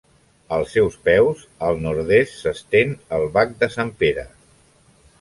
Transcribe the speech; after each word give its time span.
Als 0.55 0.71
seus 0.77 0.97
peus, 1.09 1.43
al 1.69 1.79
nord-est, 1.85 2.35
s'estén 2.41 2.99
el 3.19 3.31
Bac 3.39 3.57
de 3.63 3.73
Sant 3.79 3.97
Pere. 4.05 4.29